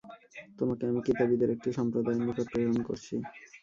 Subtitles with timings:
[0.59, 3.15] তোমাকে আমি কিতাবীদের একটি সম্প্রদায়ের নিকট প্রেরণ করছি।